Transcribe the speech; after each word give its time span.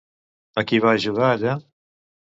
A 0.61 0.63
qui 0.71 0.79
va 0.87 0.95
ajudar 1.01 1.29
allà? 1.35 1.55